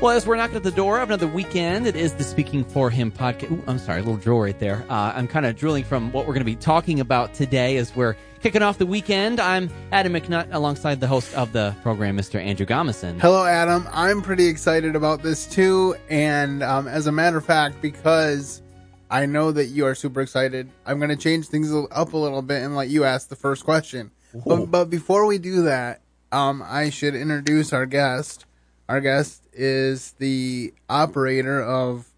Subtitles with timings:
[0.00, 2.88] Well, as we're knocking at the door of another weekend, it is the Speaking for
[2.88, 3.52] Him podcast.
[3.52, 4.82] Ooh, I'm sorry, a little drool right there.
[4.88, 7.94] Uh, I'm kind of drilling from what we're going to be talking about today as
[7.94, 9.40] we're kicking off the weekend.
[9.40, 12.42] I'm Adam McNutt alongside the host of the program, Mr.
[12.42, 13.20] Andrew Gomison.
[13.20, 13.86] Hello, Adam.
[13.92, 15.94] I'm pretty excited about this too.
[16.08, 18.62] And um, as a matter of fact, because
[19.10, 22.40] I know that you are super excited, I'm going to change things up a little
[22.40, 24.12] bit and let you ask the first question.
[24.46, 26.00] But, but before we do that,
[26.32, 28.46] um, I should introduce our guest.
[28.88, 32.08] Our guest is the operator of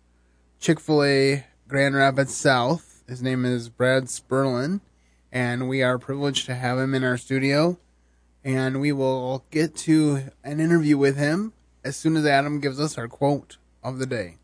[0.60, 3.02] Chick fil A Grand Rapids South.
[3.08, 4.80] His name is Brad Spurlin,
[5.30, 7.78] and we are privileged to have him in our studio.
[8.44, 11.52] And we will get to an interview with him
[11.84, 14.36] as soon as Adam gives us our quote of the day.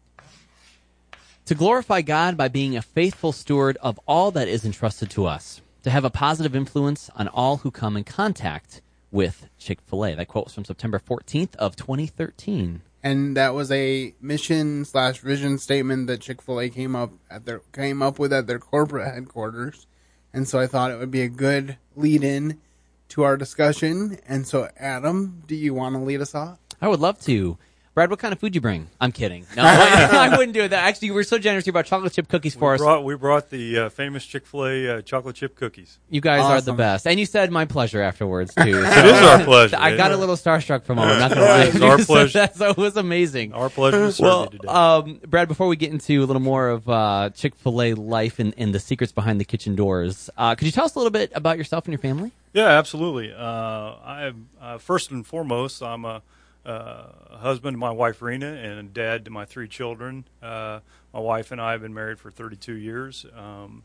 [1.46, 5.62] To glorify God by being a faithful steward of all that is entrusted to us,
[5.82, 10.14] to have a positive influence on all who come in contact with Chick fil A.
[10.14, 12.82] That quote was from September 14th of 2013.
[13.08, 17.46] And that was a mission slash vision statement that Chick fil A came up at
[17.46, 19.86] their came up with at their corporate headquarters.
[20.34, 22.60] And so I thought it would be a good lead in
[23.08, 24.18] to our discussion.
[24.28, 26.58] And so Adam, do you want to lead us off?
[26.82, 27.56] I would love to.
[27.98, 28.86] Brad, what kind of food you bring?
[29.00, 29.44] I'm kidding.
[29.56, 30.72] No, I, wouldn't do that.
[30.72, 31.66] Actually, you were so generous.
[31.66, 32.80] You brought chocolate chip cookies for we us.
[32.80, 35.98] Brought, we brought the uh, famous Chick Fil A uh, chocolate chip cookies.
[36.08, 36.52] You guys awesome.
[36.52, 38.72] are the best, and you said my pleasure afterwards too.
[38.72, 39.78] So, it is our pleasure.
[39.80, 41.08] I got a little starstruck from him.
[41.08, 41.64] I'm not going to lie.
[41.64, 42.38] It's our pleasure.
[42.38, 43.52] That, so it was amazing.
[43.52, 44.68] Our pleasure to serve well, you today.
[44.68, 48.38] Um, Brad, before we get into a little more of uh, Chick Fil A life
[48.38, 51.10] and, and, the secrets behind the kitchen doors, uh, could you tell us a little
[51.10, 52.30] bit about yourself and your family?
[52.52, 53.32] Yeah, absolutely.
[53.32, 56.22] Uh, I uh, first and foremost, I'm a
[56.68, 60.24] uh, husband to my wife Rena and dad to my three children.
[60.42, 60.80] Uh,
[61.14, 63.24] my wife and I have been married for 32 years.
[63.34, 63.84] Um,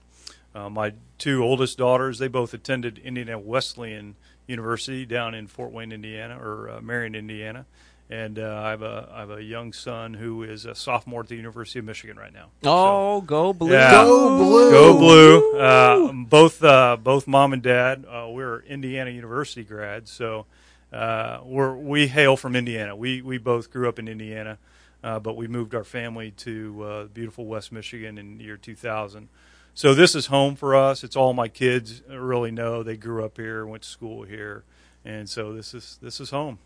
[0.53, 4.15] uh, my two oldest daughters, they both attended Indiana Wesleyan
[4.47, 7.65] University down in Fort Wayne, Indiana, or uh, Marion, Indiana.
[8.09, 11.29] And uh, I have a I have a young son who is a sophomore at
[11.29, 12.47] the University of Michigan right now.
[12.63, 13.71] Oh, so, go blue!
[13.71, 14.71] Yeah, go blue!
[14.71, 15.57] Go blue!
[15.57, 16.59] Uh, both
[17.01, 20.45] both mom and dad, we're Indiana University grads, so
[20.93, 22.95] uh, we're, we hail from Indiana.
[22.95, 24.59] We we both grew up in Indiana,
[25.03, 29.27] uh, but we moved our family to uh, beautiful West Michigan in the year 2000.
[29.73, 31.03] So this is home for us.
[31.03, 32.83] It's all my kids really know.
[32.83, 34.63] They grew up here, went to school here,
[35.03, 36.59] and so this is this is home.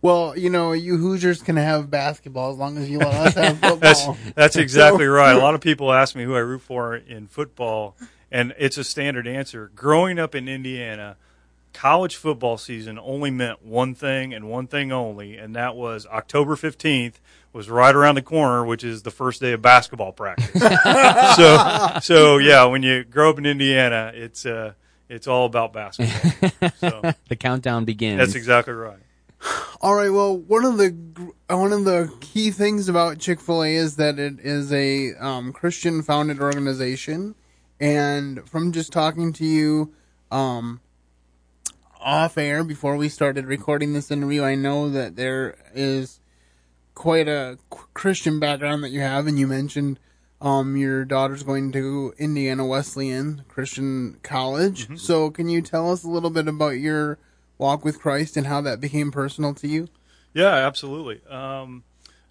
[0.00, 3.58] Well, you know, you Hoosiers can have basketball as long as you let us have
[3.60, 3.76] football.
[3.76, 5.34] that's, that's exactly right.
[5.34, 7.96] A lot of people ask me who I root for in football,
[8.30, 9.70] and it's a standard answer.
[9.74, 11.16] Growing up in Indiana,
[11.74, 16.54] college football season only meant one thing and one thing only, and that was October
[16.54, 17.14] 15th
[17.52, 20.60] was right around the corner, which is the first day of basketball practice.
[21.36, 24.72] so, so yeah, when you grow up in Indiana, it's uh,
[25.08, 26.70] it's all about basketball.
[26.78, 28.18] So the countdown begins.
[28.18, 28.98] That's exactly right.
[29.80, 30.08] All right.
[30.08, 30.90] Well, one of the
[31.48, 35.52] one of the key things about Chick Fil A is that it is a um,
[35.52, 37.34] Christian founded organization,
[37.78, 39.92] and from just talking to you,
[40.30, 40.80] um,
[42.04, 46.20] off air before we started recording this interview, I know that there is
[46.94, 47.58] quite a
[47.94, 49.98] Christian background that you have, and you mentioned
[50.40, 54.84] um, your daughter's going to Indiana Wesleyan Christian College.
[54.84, 54.96] Mm-hmm.
[54.96, 57.18] So, can you tell us a little bit about your
[57.56, 59.88] walk with Christ and how that became personal to you?
[60.34, 61.26] Yeah, absolutely.
[61.26, 61.84] Um,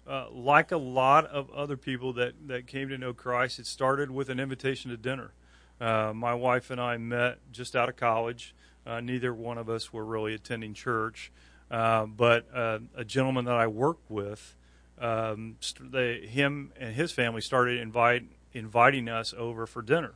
[0.06, 4.10] uh, like a lot of other people that, that came to know Christ, it started
[4.10, 5.32] with an invitation to dinner.
[5.80, 8.54] Uh, my wife and I met just out of college.
[8.86, 11.32] Uh, neither one of us were really attending church,
[11.70, 14.54] uh, but uh, a gentleman that I worked with,
[14.98, 20.12] um, st- they, him and his family started invite, inviting us over for dinner,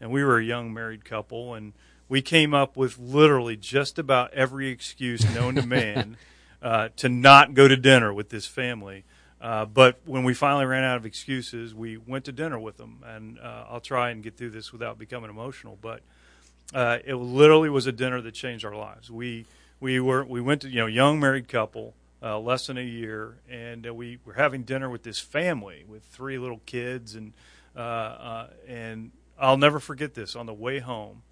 [0.00, 1.72] and we were a young married couple, and
[2.08, 6.18] we came up with literally just about every excuse known to man
[6.62, 9.04] uh, to not go to dinner with this family.
[9.40, 13.02] Uh, but when we finally ran out of excuses, we went to dinner with them,
[13.04, 16.00] and uh, I'll try and get through this without becoming emotional, but
[16.74, 19.10] uh, it literally was a dinner that changed our lives.
[19.10, 19.46] We
[19.80, 23.38] we were we went to you know young married couple, uh, less than a year,
[23.50, 27.32] and uh, we were having dinner with this family with three little kids, and
[27.76, 30.34] uh, uh, and I'll never forget this.
[30.34, 31.22] On the way home,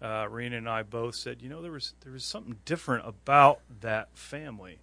[0.00, 3.60] uh, Rena and I both said, you know, there was there was something different about
[3.80, 4.78] that family.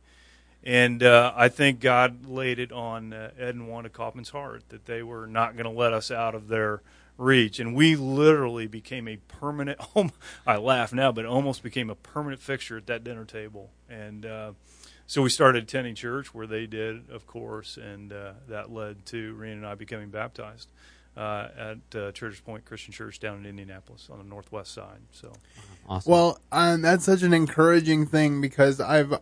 [0.65, 5.27] And I think God laid it on Ed and Wanda Kaufman's heart that they were
[5.27, 6.81] not going to let us out of their
[7.17, 7.59] reach.
[7.59, 10.11] And we literally became a permanent, home.
[10.47, 13.71] I laugh now, but almost became a permanent fixture at that dinner table.
[13.89, 14.53] And uh,
[15.05, 19.33] so we started attending church where they did, of course, and uh, that led to
[19.33, 20.69] Rena and I becoming baptized.
[21.15, 24.97] Uh, at uh, Church's Point Christian Church down in Indianapolis on the northwest side.
[25.11, 25.31] So,
[25.87, 26.11] awesome.
[26.11, 29.13] well, um, that's such an encouraging thing because I've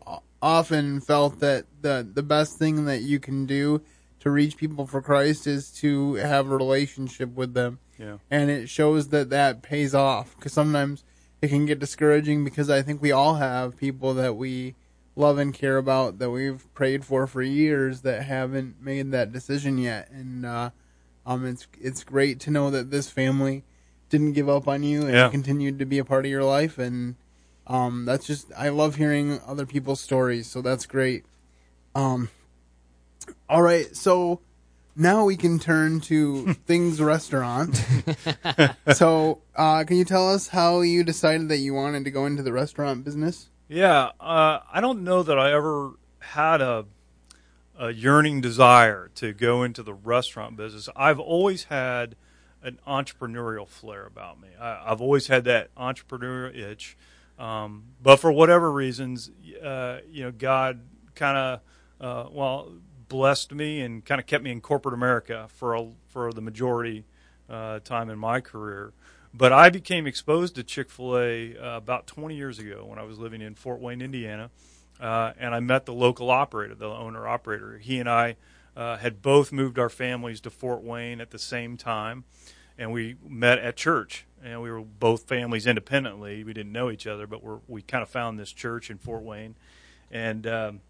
[0.41, 3.81] often felt that the the best thing that you can do
[4.21, 7.79] to reach people for Christ is to have a relationship with them.
[7.99, 8.17] Yeah.
[8.31, 11.03] And it shows that that pays off because sometimes
[11.41, 14.75] it can get discouraging because I think we all have people that we
[15.15, 19.77] love and care about that we've prayed for for years that haven't made that decision
[19.77, 20.09] yet.
[20.11, 20.69] And uh,
[21.25, 23.63] um, it's it's great to know that this family
[24.09, 25.29] didn't give up on you and Yeah.
[25.29, 26.77] continued to be a part of your life.
[26.77, 27.15] And
[27.67, 30.47] um, that's just I love hearing other people's stories.
[30.47, 31.25] So that's great.
[31.95, 32.29] Um,
[33.49, 34.41] all right, so
[34.95, 37.83] now we can turn to things restaurant.
[38.93, 42.43] so, uh, can you tell us how you decided that you wanted to go into
[42.43, 43.49] the restaurant business?
[43.67, 46.85] Yeah, uh, I don't know that I ever had a,
[47.79, 50.89] a yearning desire to go into the restaurant business.
[50.95, 52.15] I've always had
[52.61, 54.49] an entrepreneurial flair about me.
[54.59, 56.97] I, I've always had that entrepreneurial itch,
[57.39, 59.31] um, but for whatever reasons,
[59.63, 60.81] uh, you know, God
[61.15, 61.61] kind of
[61.99, 62.73] uh, well
[63.11, 67.03] blessed me and kind of kept me in corporate America for a, for the majority
[67.49, 68.93] uh, time in my career.
[69.33, 73.03] But I became exposed to Chick Fil A uh, about 20 years ago when I
[73.03, 74.49] was living in Fort Wayne, Indiana,
[75.01, 77.79] uh, and I met the local operator, the owner operator.
[77.79, 78.37] He and I
[78.77, 82.23] uh, had both moved our families to Fort Wayne at the same time,
[82.77, 84.25] and we met at church.
[84.41, 86.43] And we were both families independently.
[86.43, 89.21] We didn't know each other, but we're, we kind of found this church in Fort
[89.21, 89.55] Wayne,
[90.09, 90.81] and um,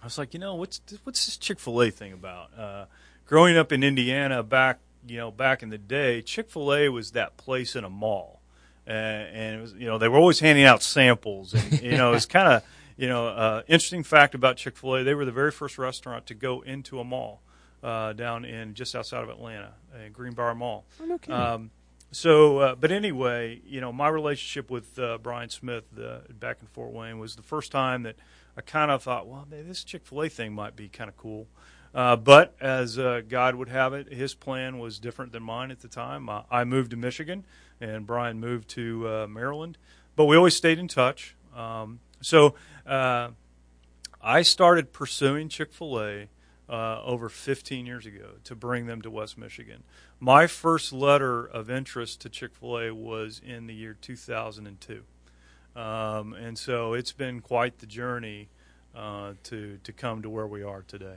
[0.00, 2.56] I was like, you know, what's what's this Chick Fil A thing about?
[2.56, 2.84] Uh,
[3.26, 7.12] growing up in Indiana back, you know, back in the day, Chick Fil A was
[7.12, 8.40] that place in a mall,
[8.86, 12.12] uh, and it was, you know, they were always handing out samples, and you know,
[12.12, 12.62] it's kind of,
[12.96, 16.26] you know, uh, interesting fact about Chick Fil A, they were the very first restaurant
[16.26, 17.42] to go into a mall
[17.82, 20.84] uh, down in just outside of Atlanta, uh, Greenbrier Mall.
[21.00, 21.32] Okay.
[21.32, 21.70] Um,
[22.10, 26.66] so, uh, but anyway, you know, my relationship with uh, Brian Smith uh, back in
[26.68, 28.16] Fort Wayne was the first time that
[28.58, 31.16] I kind of thought, well, maybe this Chick Fil A thing might be kind of
[31.16, 31.46] cool.
[31.94, 35.78] Uh, but as uh, God would have it, his plan was different than mine at
[35.78, 36.28] the time.
[36.28, 37.46] Uh, I moved to Michigan,
[37.80, 39.78] and Brian moved to uh, Maryland,
[40.16, 41.36] but we always stayed in touch.
[41.54, 43.28] Um, so uh,
[44.20, 46.28] I started pursuing Chick Fil A
[46.68, 49.84] uh, over 15 years ago to bring them to West Michigan.
[50.18, 55.04] My first letter of interest to Chick Fil A was in the year 2002,
[55.78, 58.48] um, and so it's been quite the journey
[58.96, 61.16] uh, to to come to where we are today.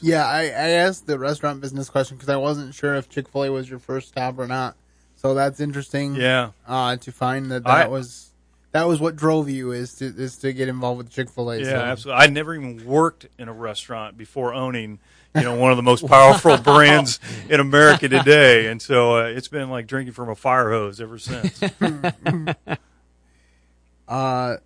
[0.00, 3.44] Yeah, I, I asked the restaurant business question because I wasn't sure if Chick Fil
[3.44, 4.76] A was your first stop or not.
[5.16, 6.16] So that's interesting.
[6.16, 8.30] Yeah, Uh, to find that that I- was
[8.72, 11.58] that was what drove you is to is to get involved with Chick Fil A.
[11.60, 12.22] yeah, absolutely.
[12.24, 14.98] I never even worked in a restaurant before owning.
[15.34, 17.18] You know, one of the most powerful brands
[17.48, 21.16] in America today, and so uh, it's been like drinking from a fire hose ever
[21.18, 21.58] since.
[24.12, 24.56] Uh,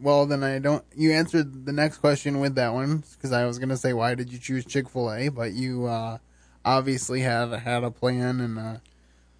[0.00, 0.84] well then I don't.
[0.96, 4.32] You answered the next question with that one because I was gonna say why did
[4.32, 6.18] you choose Chick Fil A, but you uh,
[6.64, 8.82] obviously had had a plan and a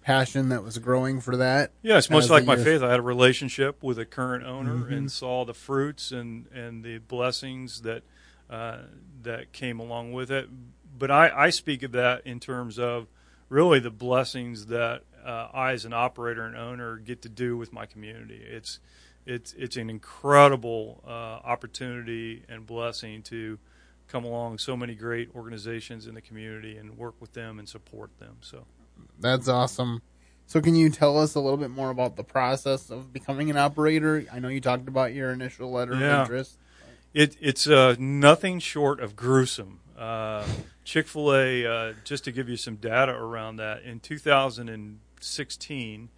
[0.01, 1.71] passion that was growing for that.
[1.81, 2.81] Yeah, it's much like my years- faith.
[2.81, 4.91] I had a relationship with a current owner Mhm.
[4.97, 8.03] and saw the fruits and, and the blessings that
[8.49, 8.77] uh,
[9.21, 10.49] that came along with it.
[10.97, 13.07] But I, I speak of that in terms of
[13.49, 17.71] really the blessings that uh, I, as an operator and owner, get to do with
[17.71, 18.41] my community.
[18.43, 18.79] It's
[19.29, 21.11] it's it's an incredible uh,
[21.47, 23.57] opportunity and blessing to
[24.07, 28.09] come along so many great organizations in the community and work with them and support
[28.19, 28.37] them.
[28.41, 28.65] So.
[29.19, 30.01] That's awesome.
[30.47, 33.57] So, can you tell us a little bit more about the process of becoming an
[33.57, 34.25] operator?
[34.33, 36.21] I know you talked about your initial letter Yeah.
[36.23, 36.57] of interest.
[37.13, 39.79] It, it's uh, nothing short of gruesome.
[39.97, 40.43] Uh,
[40.83, 46.09] Chick fil A, uh, just to give you some data around that, in 2016,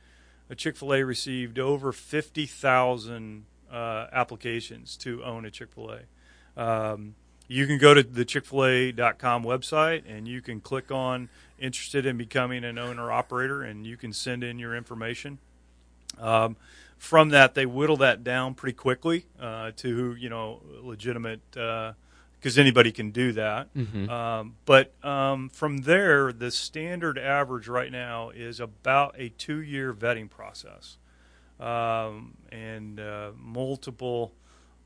[0.55, 6.61] Chick fil A received over 50,000 uh, applications to own a Chick fil A.
[6.61, 7.15] Um,
[7.51, 11.27] you can go to the chick-fil-a.com website and you can click on
[11.59, 15.37] interested in becoming an owner operator and you can send in your information.
[16.17, 16.55] Um,
[16.97, 21.41] from that, they whittle that down pretty quickly uh, to you know legitimate
[22.41, 23.71] because anybody can do that.
[23.75, 24.09] Mhm.
[24.09, 30.27] Um, but um, from there, the standard average right now is about a two-year vetting
[30.27, 30.97] process
[31.59, 34.33] um, and uh, multiple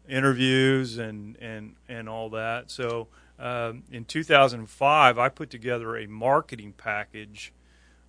[0.07, 2.69] interviews and and and all that.
[2.69, 3.07] So
[3.39, 7.53] um, in 2005, I put together a marketing package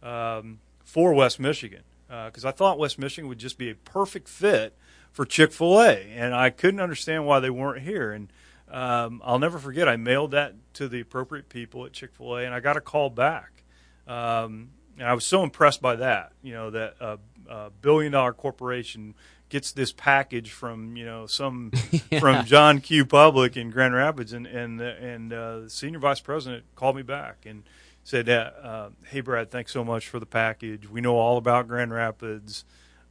[0.03, 4.76] um, for West Michigan because I thought West Michigan would just be a perfect fit
[5.12, 8.12] for Chick Fil A, and I couldn't understand why they weren't here.
[8.12, 8.29] And
[8.76, 12.45] um, I'll never forget, I mailed that to the appropriate people at Chick Fil A,
[12.45, 13.64] and I got a call back.
[14.06, 14.68] Um,
[14.99, 17.18] and I was so impressed by that, you know, that a,
[17.49, 19.14] a billion dollar corporation
[19.49, 21.71] gets this package from you know some
[22.21, 26.64] from John Q Public in Grand Rapids, and and and uh, the senior vice president
[26.75, 27.62] called me back and
[28.04, 30.87] said, uh, uh, "Hey Brad, thanks so much for the package.
[30.87, 32.66] We know all about Grand Rapids,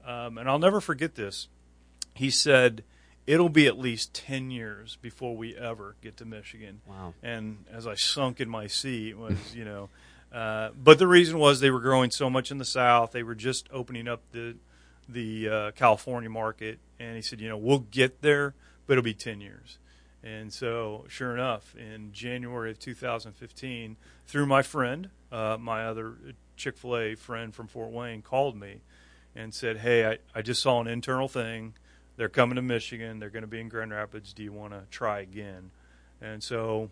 [0.06, 1.48] um, and I'll never forget this."
[2.14, 2.84] He said.
[3.28, 6.82] It'll be at least 10 years before we ever get to Michigan.
[6.88, 7.14] Wow.
[7.24, 9.90] And as I sunk in my seat was, you know,
[10.32, 13.12] uh, but the reason was they were growing so much in the South.
[13.12, 14.56] They were just opening up the
[15.08, 18.56] the uh, California market, and he said, you know, we'll get there,
[18.86, 19.78] but it'll be ten years.
[20.24, 26.16] And so, sure enough, in January of 2015, through my friend, uh, my other
[26.58, 28.82] Chick Fil A friend from Fort Wayne, called me
[29.36, 31.76] and said, "Hey, I, I just saw an internal thing.
[32.18, 33.20] They're coming to Michigan.
[33.20, 34.34] They're going to be in Grand Rapids.
[34.34, 35.72] Do you want to try again?"
[36.22, 36.90] And so,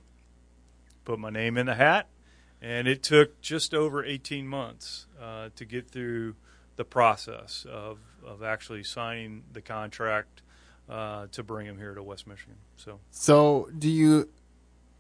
[1.06, 2.08] put my name in the hat
[2.64, 6.36] and it took just over 18 months uh, to get through
[6.78, 10.42] the process of, of actually signing the contract
[10.90, 12.56] uh, to bring him here to West Michigan.
[12.78, 14.30] So, So do you?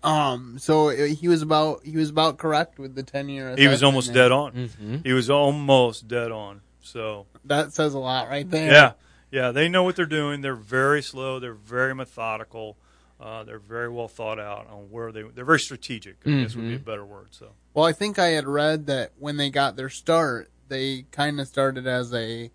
[0.03, 0.59] Um.
[0.59, 3.55] So he was about he was about correct with the ten year.
[3.55, 4.51] he was almost dead on.
[4.51, 4.97] Mm-hmm.
[5.03, 6.61] He was almost dead on.
[6.81, 8.69] So, That says a lot right there.
[8.69, 8.91] yeah,
[9.33, 10.41] yeah, they know what they're doing.
[10.41, 11.39] They're very slow.
[11.39, 12.77] They're very methodical.
[13.19, 15.23] Uh, they're very well thought out on where they.
[15.23, 16.17] They're very strategic.
[16.25, 17.29] I guess would be a better word.
[17.31, 21.39] So, Well, I think I had read that when they got their start, they kind
[21.41, 22.51] of started as a,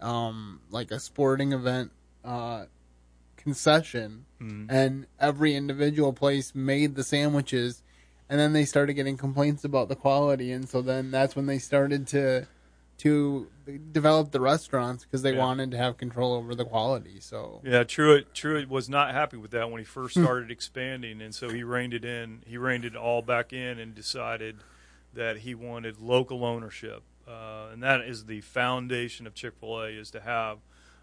[0.00, 1.90] um, like a sporting event,
[2.24, 2.66] uh,
[3.36, 4.66] concession, Mhm.
[4.68, 7.82] and every individual place made the sandwiches,
[8.28, 11.58] and then they started getting complaints about the quality, and so then that's when they
[11.58, 12.46] started to,
[13.02, 13.48] to
[13.90, 15.38] develop the restaurants because they Yeah.
[15.40, 17.18] wanted to have control over the quality.
[17.18, 21.34] So Yeah, Truett Truett was not happy with that when he first started expanding, and
[21.34, 22.42] so he reined it in.
[22.46, 24.58] He reined it all back in and decided
[25.14, 29.88] that he wanted local ownership, uh, and that is the foundation of Chick Fil A
[29.88, 30.58] is to have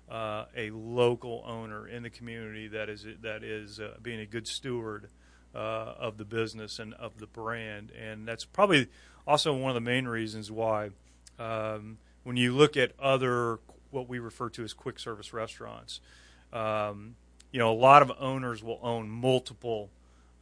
[0.10, 4.48] uh, a local owner in the community that is that is uh, being a good
[4.48, 5.10] steward
[5.54, 5.58] uh,
[6.00, 8.88] of the business and of the brand, and that's probably
[9.28, 10.92] also one of the main reasons why
[11.40, 13.60] um, when you look at other
[13.92, 16.00] what we refer to as quick service restaurants,
[16.54, 17.16] um,
[17.52, 19.90] you know, a lot of owners will own multiple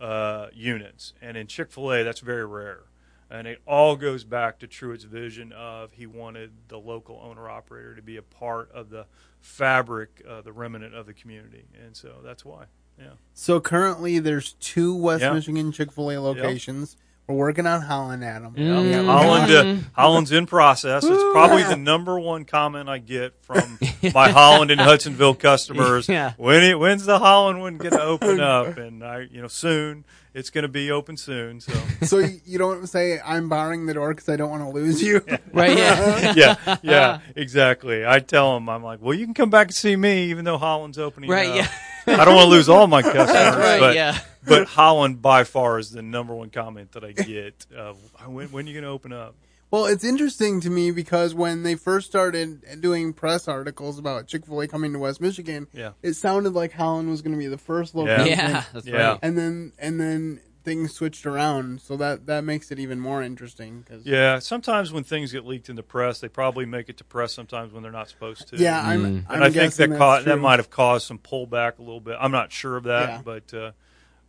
[0.02, 2.82] uh, units, and in Chick Fil A, that's very rare.
[3.30, 7.94] And it all goes back to Truett's vision of he wanted the local owner operator
[7.94, 9.06] to be a part of the
[9.42, 12.66] fabric, uh, the remnant of the community, and so that's why.
[12.98, 13.12] Yeah.
[13.34, 15.34] So currently, there's two West Yeah.
[15.34, 16.96] Michigan Chick Fil A locations.
[17.28, 18.54] We're working on Holland, Adam.
[18.54, 18.90] Mm.
[18.90, 19.04] Yeah.
[19.04, 21.04] Holland, uh, Holland's in process.
[21.04, 23.78] It's probably the number one comment I get from
[24.14, 26.08] my Holland and Hudsonville customers.
[26.08, 26.34] Yeah.
[26.38, 28.78] When it, when's the Holland one going to open up?
[28.78, 30.06] And I, you know, soon.
[30.34, 31.62] It's going to be open soon.
[31.62, 34.70] So so you you don't say I'm barring the door because I don't want to
[34.70, 35.26] lose you.
[35.52, 35.76] Right.
[35.76, 36.34] Yeah.
[36.36, 38.06] yeah, yeah, exactly.
[38.06, 40.60] I tell them, I'm like, well, you can come back and see me, even though
[40.60, 41.32] Holland's opening.
[41.32, 41.50] Right.
[41.50, 41.56] up.
[41.56, 41.68] Yeah.
[42.08, 43.80] I don't want to lose all my customers, Right.
[43.80, 44.18] but yeah.
[44.46, 47.66] but Holland by far is the number one comment that I get.
[47.76, 47.98] Of,
[48.28, 49.36] when when are you going to open up?
[49.70, 54.46] Well, it's interesting to me because when they first started doing press articles about Chick
[54.46, 55.92] Fil A coming to West Michigan, Yeah.
[56.02, 58.28] it sounded like Holland was going to be the first location.
[58.40, 58.64] Yeah.
[58.72, 59.10] That's Yeah.
[59.10, 59.20] right.
[59.22, 63.86] and then and then things switched around, so that that makes it even more interesting.
[63.88, 67.06] Cause, Yeah, sometimes when things get leaked in the press, they probably make it to
[67.06, 68.58] press sometimes when they're not supposed to.
[68.58, 69.02] yeah, I'm.
[69.04, 69.26] Mm.
[69.30, 72.02] I'm and I think that that's ca- that might have caused some pullback a little
[72.02, 72.18] bit.
[72.20, 73.22] I'm not sure of that, Yeah.
[73.24, 73.72] but uh,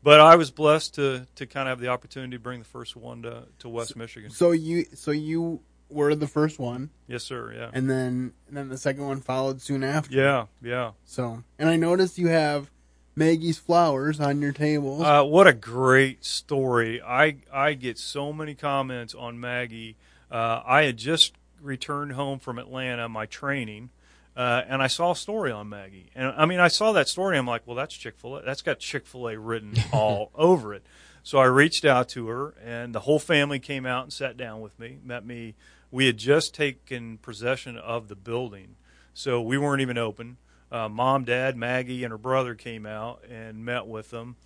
[0.03, 2.95] but I was blessed to to kind of have the opportunity to bring the first
[2.95, 4.31] one to to West Michigan.
[4.31, 7.53] So you so you were the first one, Yes, sir.
[7.53, 7.71] Yeah.
[7.73, 10.15] and then and then the second one followed soon after.
[10.15, 10.93] Yeah, yeah.
[11.05, 12.71] So and I noticed you have
[13.19, 15.03] Maggie's flowers on your table.
[15.03, 17.03] Uh, what a great story!
[17.03, 19.97] I I get so many comments on Maggie.
[20.31, 23.91] Uh, I had just returned home from Atlanta, my training,
[24.37, 26.11] uh, and I saw a story on Maggie.
[26.15, 27.37] And I mean, I saw that story.
[27.37, 28.43] I'm like, well, that's Chick Fil A.
[28.43, 30.85] That's got Chick Fil A written all over it.
[31.25, 34.61] So I reached out to her, and the whole family came out and sat down
[34.61, 35.57] with me, met me.
[35.91, 38.77] We had just taken possession of the building,
[39.13, 40.37] so we weren't even open.
[40.71, 44.37] Uh, Mom, Dad, Maggie, and her brother came out and met with them.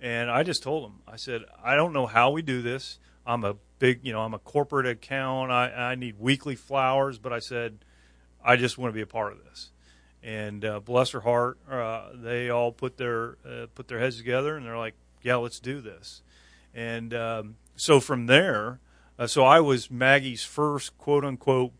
[0.00, 2.98] And I just told them, I said, I don't know how we do this.
[3.26, 5.50] I'm a big, you know, I'm a corporate account.
[5.50, 7.84] I, I need weekly flowers, but I said,
[8.44, 9.70] I just want to be a part of this.
[10.22, 14.56] And uh, bless her heart, uh, they all put their uh, put their heads together,
[14.56, 16.22] and they're like, "Yeah, let's do this."
[16.74, 18.80] And um, so from there,
[19.20, 21.72] uh, so I was Maggie's first quote unquote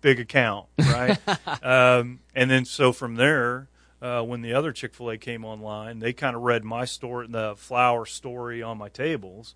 [0.00, 1.18] big account, right?
[1.62, 3.68] um, and then so from there,
[4.02, 7.26] uh, when the other Chick Fil A came online, they kind of read my story,
[7.28, 9.54] the flower story on my tables,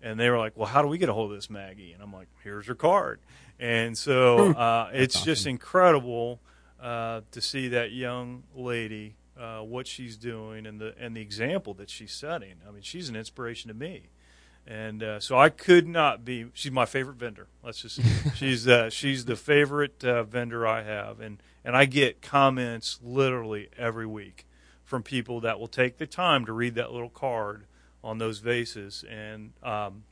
[0.00, 2.02] and they were like, "Well, how do we get a hold of this Maggie?" And
[2.02, 3.20] I'm like, "Here's your card."
[3.58, 6.40] And so uh, it's just incredible
[6.80, 11.74] uh, to see that young lady, uh, what she's doing, and the and the example
[11.74, 12.54] that she's setting.
[12.66, 14.10] I mean, she's an inspiration to me,
[14.66, 16.46] and uh, so I could not be.
[16.54, 17.48] She's my favorite vendor.
[17.62, 18.00] Let's just
[18.34, 23.68] she's uh, she's the favorite uh, vendor I have, and and I get comments literally
[23.76, 24.46] every week
[24.84, 27.64] from people that will take the time to read that little card
[28.02, 30.04] on those vases, and um,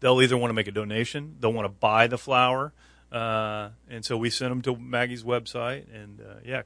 [0.00, 2.72] they'll either want to make a donation, they'll want to buy the flower,
[3.12, 6.62] uh, and so we send them to Maggie's website, and uh, yeah,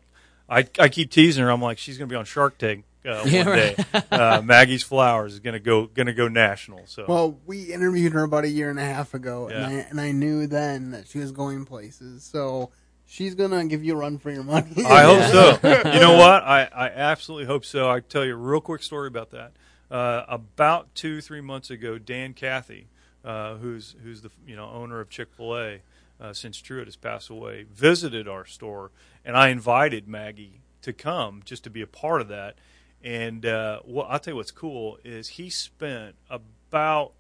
[0.49, 1.51] I I keep teasing her.
[1.51, 3.77] I'm like, she's going to be on Shark Tank uh, Yeah, one right.
[3.93, 4.03] day.
[4.11, 6.87] uh, Maggie's flowers is going to go going to go national.
[6.87, 10.01] So Well, we interviewed her about a year and a half ago, and I and
[10.01, 12.23] I knew then that she was going places.
[12.25, 12.71] So
[13.07, 14.71] she's gonna give you a run for your money.
[14.87, 15.59] I hope so.
[15.93, 16.43] You know what?
[16.43, 17.89] I, I absolutely hope so.
[17.91, 19.53] I tell you a real quick story about that.
[19.91, 22.89] Uh, about two three months ago, Dan Cathy,
[23.25, 25.79] uh, who's who's the you know owner of Chick Fil A,
[26.21, 28.91] uh, since Truett has passed away, visited our store,
[29.25, 32.57] and I invited Maggie to come just to be a part of that.
[33.03, 37.13] And uh, what I'll tell you what's cool is he spent about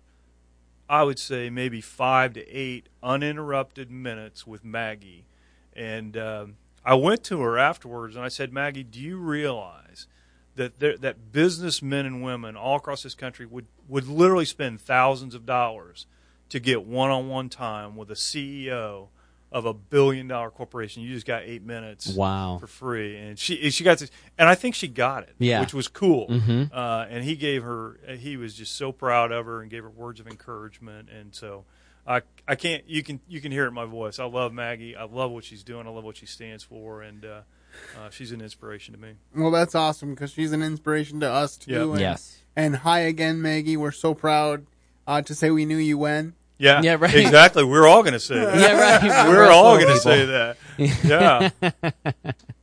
[0.88, 5.26] I would say maybe five to eight uninterrupted minutes with Maggie.
[5.75, 10.06] And um, I went to her afterwards and I said, Maggie, do you realize
[10.56, 15.35] that there, that businessmen and women all across this country would, would literally spend thousands
[15.35, 16.06] of dollars
[16.49, 19.08] to get one on one time with a CEO
[19.50, 21.02] of a billion dollar corporation?
[21.02, 22.59] You just got eight minutes Wow.
[22.61, 23.17] for free.
[23.17, 25.61] And she, she got this, and I think she got it, Yeah.
[25.61, 26.28] which was cool.
[26.28, 26.71] Mhm.
[26.73, 29.90] Uh, and he gave her, he was just so proud of her and gave her
[29.90, 31.09] words of encouragement.
[31.11, 31.64] And so
[32.07, 34.19] I, I can't, you can, you can hear it in my voice.
[34.19, 34.97] I love Maggie.
[34.97, 35.87] I love what she's doing.
[35.87, 37.02] I love what she stands for.
[37.02, 37.40] And, uh,
[37.99, 39.12] uh, she's an inspiration to me.
[39.37, 41.73] Well, that's awesome because she's an inspiration to us too.
[41.73, 41.83] Yep.
[41.83, 42.38] And, Yes.
[42.57, 43.76] And hi again, Maggie.
[43.76, 44.67] We're so proud
[45.07, 46.35] uh, to say we knew you when.
[46.58, 47.14] Yeah, Yeah, right.
[47.14, 47.64] Exactly.
[47.64, 48.58] We're all going to say that.
[48.58, 49.28] Yeah, right.
[49.28, 50.56] We're all going to say that.
[51.04, 51.50] Yeah.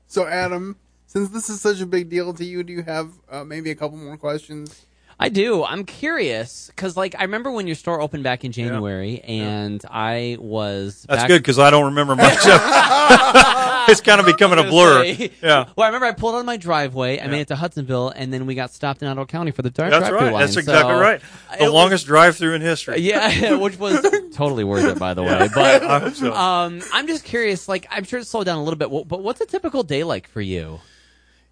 [0.08, 3.44] So, Adam, since this is such a big deal to you, do you have uh,
[3.44, 4.86] maybe a couple more questions?
[5.18, 5.64] I do.
[5.64, 10.36] I'm curious because, like, I remember when your store opened back in January, and I
[10.40, 11.06] was.
[11.08, 12.62] That's back- good because I don't remember much of
[13.88, 15.04] It's kind of becoming a blur.
[15.06, 15.32] Say.
[15.44, 15.70] Yeah.
[15.76, 17.20] Well, I remember I pulled out of my driveway.
[17.22, 19.70] I made it to Hudsonville, and then we got stopped in Ottawa County for the
[19.70, 20.34] drive That's right.
[20.34, 20.42] line.
[20.42, 21.22] That's exactly So, right.
[21.60, 23.00] The was- longest drive-through in history.
[23.02, 24.02] Yeah, which was
[24.34, 25.48] totally worth it, by the way.
[25.54, 26.34] But I so.
[26.34, 27.70] um, I'm just curious.
[27.70, 28.90] Like, I'm sure it slowed down a little bit.
[29.08, 30.80] But what's a typical day like for you?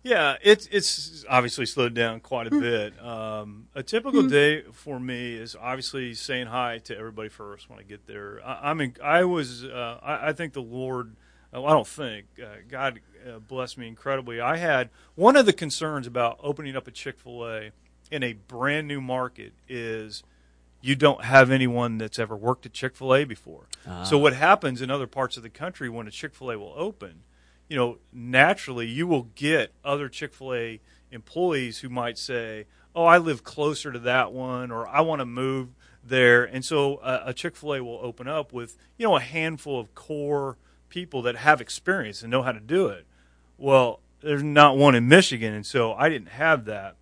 [0.03, 3.01] Yeah, it's it's obviously slowed down quite a bit.
[3.01, 7.83] Um, a typical day for me is obviously saying hi to everybody first when I
[7.83, 8.41] get there.
[8.45, 11.15] I, I mean, I was uh, I, I think the Lord.
[11.53, 14.41] Well, I don't think uh, God uh, blessed me incredibly.
[14.41, 17.71] I had one of the concerns about opening up a Chick Fil A
[18.11, 20.23] in a brand new market is
[20.81, 23.67] you don't have anyone that's ever worked at Chick Fil A before.
[24.03, 26.73] So what happens in other parts of the country when a Chick Fil A will
[26.75, 27.21] open?
[27.67, 33.05] You know, naturally you will get other Chick fil A employees who might say, Oh,
[33.05, 35.69] I live closer to that one, or I want to move
[36.03, 36.43] there.
[36.43, 39.79] And so uh, a Chick fil A will open up with, you know, a handful
[39.79, 40.57] of core
[40.89, 43.07] people that have experience and know how to do it.
[43.57, 45.53] Well, there's not one in Michigan.
[45.53, 46.95] And so I didn't have that.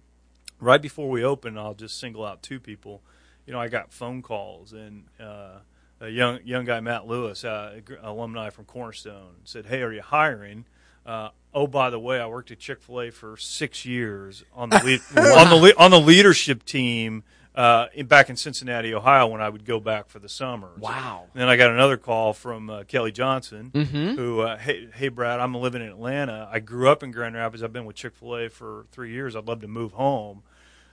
[0.59, 3.01] Right before we opened, I'll just single out two people.
[3.45, 5.59] You know, I got phone calls and, uh,
[6.01, 10.65] a young young guy, Matt Lewis, uh, alumni from Cornerstone, said, "Hey, are you hiring?"
[11.05, 14.69] Uh, oh, by the way, I worked at Chick Fil A for six years on
[14.69, 17.23] the lead, on the le- on the leadership team
[17.55, 20.69] uh, in, back in Cincinnati, Ohio, when I would go back for the summer.
[20.77, 21.27] Wow.
[21.33, 24.15] And then I got another call from uh, Kelly Johnson, Mhm.
[24.15, 26.47] who, uh, hey, hey, Brad, I'm living in Atlanta.
[26.51, 27.61] I grew up in Grand Rapids.
[27.63, 29.35] I've been with Chick Fil A for three years.
[29.35, 30.43] I'd love to move home.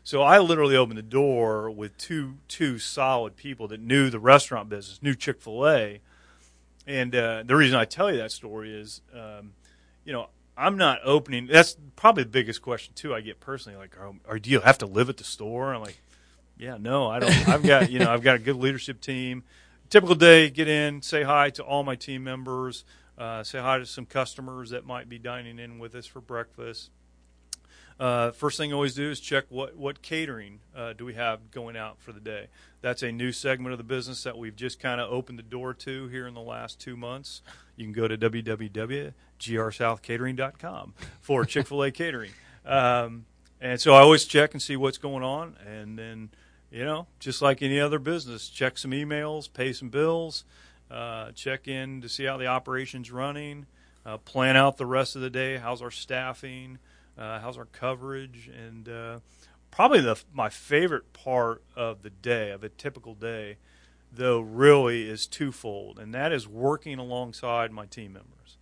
[0.08, 4.70] So I literally opened the door with two two solid people that knew the restaurant
[4.70, 6.00] business, knew Chick Fil A,
[6.86, 9.52] and uh, the reason I tell you that story is, um,
[10.06, 11.46] you know, I'm not opening.
[11.46, 13.14] That's probably the biggest question too.
[13.14, 15.74] I get personally, like, are, are do you have to live at the store?
[15.74, 16.00] I'm like,
[16.56, 17.46] yeah, no, I don't.
[17.46, 19.44] I've got you know, I've got a good leadership team.
[19.90, 22.86] Typical day, get in, say hi to all my team members,
[23.18, 26.88] uh, say hi to some customers that might be dining in with us for breakfast.
[27.98, 31.50] Uh, first thing I always do is check what what catering uh, do we have
[31.50, 32.46] going out for the day.
[32.80, 35.74] That's a new segment of the business that we've just kind of opened the door
[35.74, 37.42] to here in the last two months.
[37.74, 42.30] You can go to www.grsouthcatering.com for Chick Fil A catering,
[42.64, 43.26] um,
[43.60, 46.30] and so I always check and see what's going on, and then
[46.70, 50.44] you know, just like any other business, check some emails, pay some bills,
[50.90, 53.66] uh, check in to see how the operation's running,
[54.06, 55.56] uh, plan out the rest of the day.
[55.56, 56.78] How's our staffing?
[57.18, 58.48] Uh, how's our coverage?
[58.48, 59.18] And uh,
[59.70, 63.56] probably the my favorite part of the day of a typical day,
[64.12, 68.56] though, really is twofold, and that is working alongside my team members.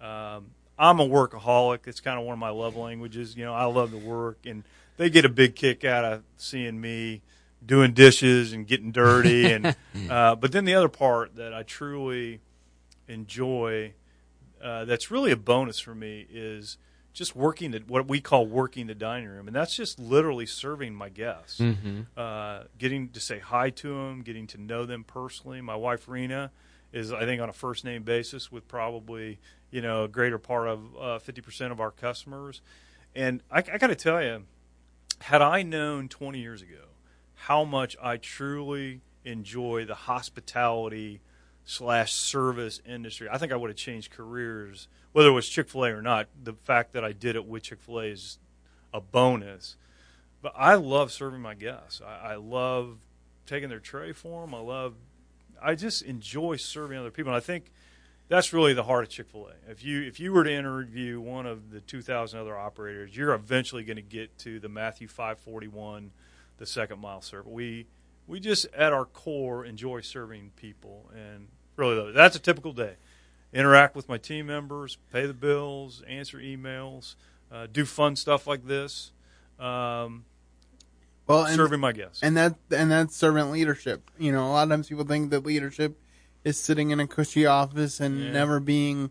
[0.00, 1.86] Um, I'm a workaholic.
[1.86, 3.36] It's kind of one of my love languages.
[3.36, 4.64] You know, I love to work, and
[4.96, 7.22] they get a big kick out of seeing me
[7.64, 9.52] doing dishes and getting dirty.
[9.52, 9.76] and
[10.08, 12.40] uh, but then the other part that I truly
[13.06, 13.94] enjoy,
[14.62, 16.78] uh, that's really a bonus for me, is
[17.12, 20.94] just working the what we call working the dining room, and that's just literally serving
[20.94, 22.00] my guests, Mm-hmm.
[22.16, 25.60] uh, getting to say hi to them, getting to know them personally.
[25.60, 26.50] My wife Rena
[26.92, 29.38] is, I think, on a first name basis with probably
[29.70, 32.60] you know a greater part of fifty percent of our customers,
[33.14, 34.44] and I, I got to tell you,
[35.20, 36.84] had I known twenty years ago
[37.34, 41.20] how much I truly enjoy the hospitality
[41.68, 43.28] slash service industry.
[43.30, 46.26] I think I would have changed careers, whether it was Chick fil A or not.
[46.42, 48.38] The fact that I did it with Chick fil A is
[48.94, 49.76] a bonus.
[50.40, 52.00] But I love serving my guests.
[52.00, 52.96] I, I love
[53.44, 54.54] taking their tray for them.
[54.54, 54.94] I love,
[55.62, 57.32] I just enjoy serving other people.
[57.32, 57.70] And I think
[58.28, 59.70] that's really the heart of Chick fil A.
[59.70, 63.84] If you, if you were to interview one of the 2,000 other operators, you're eventually
[63.84, 66.12] going to get to the Matthew 541,
[66.56, 67.52] the second mile circle.
[67.52, 67.88] We,
[68.26, 71.48] we just at our core enjoy serving people and
[71.78, 72.94] really that's a typical day
[73.52, 77.14] interact with my team members pay the bills answer emails
[77.50, 79.12] uh, do fun stuff like this
[79.58, 80.24] um,
[81.26, 84.10] Well, and, serving my guests and that and that's servant leadership.
[84.18, 85.98] You know, a lot of times people think that leadership
[86.44, 88.30] is sitting in a cushy office and Yeah.
[88.32, 89.10] never being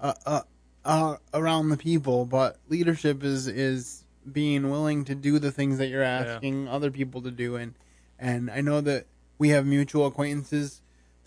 [0.00, 0.40] uh, uh,
[0.84, 5.88] uh, around the people, but leadership is is being willing to do the things that
[5.88, 7.56] you're asking other people to do.
[7.56, 7.74] And
[8.18, 9.06] and I know that
[9.38, 10.80] we have mutual acquaintances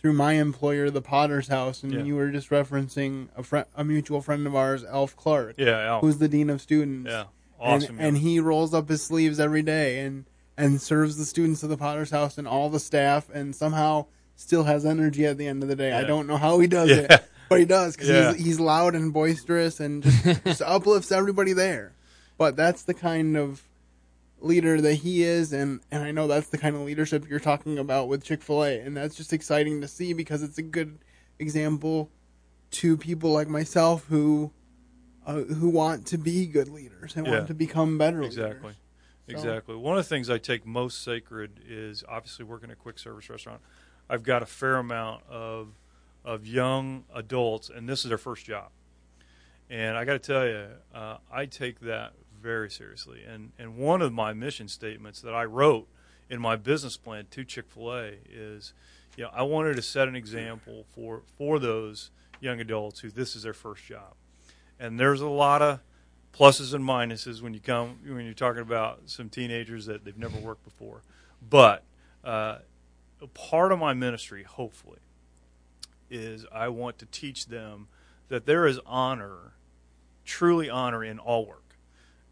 [0.05, 2.03] through my employer, the Potter's House, and Yeah.
[2.03, 6.01] you were just referencing a friend, a mutual friend of ours, Al Clark, yeah Al.
[6.01, 7.23] who's the dean of students yeah
[7.59, 10.25] awesome and, and he rolls up his sleeves every day and
[10.57, 14.65] and serves the students of the Potter's House and all the staff, and somehow still
[14.65, 15.91] has energy at the end of the day.
[15.91, 16.07] I Yeah.
[16.07, 16.97] don't know how he does Yeah.
[17.09, 18.33] it, but he does because Yeah.
[18.33, 21.93] he's, he's loud and boisterous and just, just uplifts everybody there.
[22.37, 23.63] But that's the kind of
[24.39, 27.77] leader that he is, and and I know that's the kind of leadership you're talking
[27.79, 30.99] about with Chick Fil A, and that's just exciting to see because it's a good
[31.39, 32.09] example
[32.71, 34.51] to people like myself who.
[35.27, 37.31] Uh, who want to be good leaders and Yeah.
[37.37, 38.75] want to become better exactly leaders.
[39.27, 42.79] So- exactly one of the things i take most sacred is obviously working at a
[42.79, 43.59] quick service restaurant
[44.07, 45.69] i've got a fair amount of
[46.23, 48.69] of young adults and this is their first job
[49.67, 52.13] and i got to tell you uh, i take that
[52.45, 53.23] very seriously.
[53.27, 55.87] And and one of my mission statements that i wrote
[56.29, 58.73] in my business plan to chick-fil-a is
[59.17, 63.35] you know i wanted to set an example for for those young adults who this
[63.35, 64.13] is their first job.
[64.79, 65.79] And there's a lot of
[66.37, 70.37] pluses and minuses when you come when you're talking about some teenagers that they've never
[70.37, 71.01] worked before.
[71.49, 71.83] But
[72.23, 72.59] uh,
[73.21, 74.99] a part of my ministry, hopefully,
[76.09, 77.87] is I want to teach them
[78.27, 79.53] that there is honor,
[80.25, 81.64] truly honor in all work,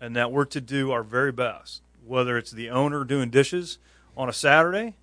[0.04, 3.78] and that we're to do our very best, whether it's the owner doing dishes
[4.18, 4.98] on a Saturday.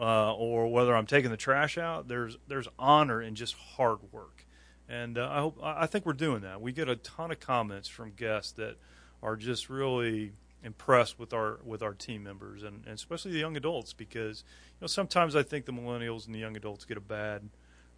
[0.00, 4.46] Uh, or whether I'm taking the trash out, there's there's honor in just hard work,
[4.88, 6.60] and uh, I hope I think we're doing that.
[6.60, 8.76] We get a ton of comments from guests that
[9.24, 13.56] are just really impressed with our with our team members and, and especially the young
[13.56, 17.00] adults because you know sometimes I think the millennials and the young adults get a
[17.00, 17.48] bad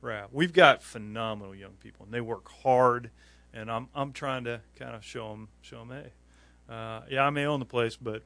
[0.00, 0.30] rap.
[0.32, 3.10] We've got phenomenal young people and they work hard,
[3.52, 6.12] and I'm I'm trying to kind of show them show them hey,
[6.70, 8.22] uh, yeah I may own the place, but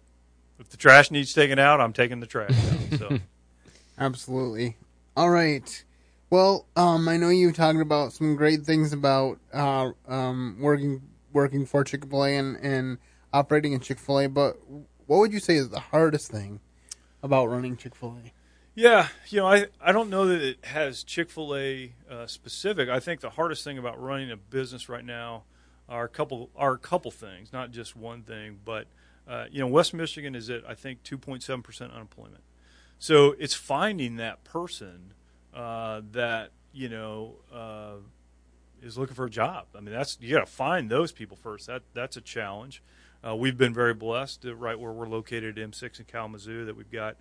[0.58, 2.78] if the trash needs taken out, I'm taking the trash out.
[2.98, 3.18] So
[3.98, 4.76] Absolutely.
[5.16, 5.84] All right.
[6.30, 11.02] Well, um, I know you talked about some great things about uh, um, working
[11.32, 12.98] working for Chick Fil A and, and
[13.32, 14.56] operating in Chick Fil A, but
[15.06, 16.60] what would you say is the hardest thing
[17.22, 18.32] about running Chick Fil A?
[18.74, 22.88] Yeah, you know, I, I don't know that it has Chick fil A uh, specific.
[22.88, 25.44] I think the hardest thing about running a business right now
[25.88, 28.58] are a couple are a couple things, not just one thing.
[28.64, 28.86] But
[29.28, 32.42] uh, you know, West Michigan is at I think two point seven percent unemployment.
[32.98, 35.14] So it's finding that person
[35.54, 37.96] uh, that you know uh,
[38.82, 39.66] is looking for a job.
[39.76, 41.66] I mean, that's you got to find those people first.
[41.66, 42.82] That that's a challenge.
[43.26, 47.16] Uh, we've been very blessed, right where we're located, M6 in Kalamazoo, that we've got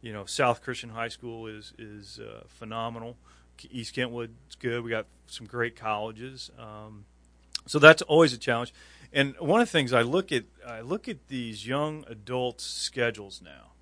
[0.00, 3.16] you know, South Christian High School is is uh, phenomenal.
[3.70, 4.84] East Kentwood's good.
[4.84, 7.04] We got some great colleges, um,
[7.68, 8.72] so that's always a challenge.
[9.12, 13.40] And one of the things I look at, I look at these young adults' schedules
[13.42, 13.72] now,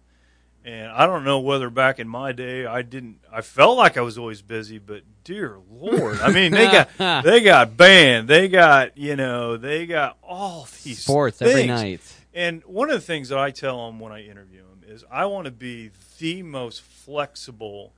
[0.65, 3.21] and I don't know whether back in my day I didn't.
[3.33, 6.89] I felt like I was always busy, but dear Lord, I mean they got
[7.25, 11.69] they got band, they got you know they got all these Sports every things.
[11.69, 12.01] night.
[12.35, 15.27] And one of the things that I tell them when I interview them is I
[15.27, 17.93] want to be the most flexible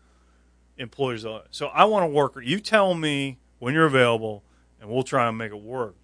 [0.79, 1.27] employers.
[1.51, 2.39] So I want to work.
[2.43, 4.45] You tell me when you're available,
[4.81, 5.95] and we'll try and make it work.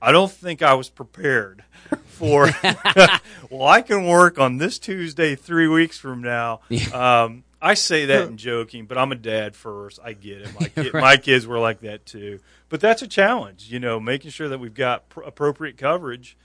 [0.00, 1.64] I don't think I was prepared
[2.06, 2.48] for.
[3.50, 6.60] well, I can work on this Tuesday three weeks from now.
[6.92, 9.98] Um, I say that in joking, but I'm a dad first.
[10.02, 10.60] I get it.
[10.60, 11.00] My, kid, Right.
[11.00, 12.38] my kids were like that too.
[12.68, 16.36] But that's a challenge, you know, making sure that we've got pr- appropriate coverage.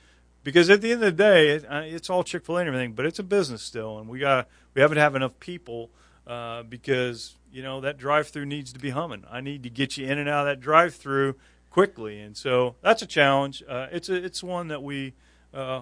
[0.44, 2.68] Because at the end of the day, it, uh, it's all Chick Fil A and
[2.68, 5.90] everything, but it's a business still, and we got we haven't have enough people
[6.28, 9.24] uh, because you know that drive-through needs to be humming.
[9.32, 11.36] I need to get you in and out of that drive-through
[11.74, 13.64] quickly, and so that's a challenge.
[13.68, 15.14] Uh, it's a, it's one that we
[15.54, 15.82] uh,